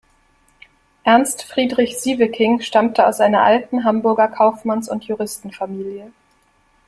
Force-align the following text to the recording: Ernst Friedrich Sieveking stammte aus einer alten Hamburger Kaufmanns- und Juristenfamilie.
Ernst 1.03 1.43
Friedrich 1.43 1.99
Sieveking 1.99 2.61
stammte 2.61 3.05
aus 3.05 3.19
einer 3.19 3.43
alten 3.43 3.83
Hamburger 3.83 4.29
Kaufmanns- 4.29 4.89
und 4.89 5.03
Juristenfamilie. 5.03 6.11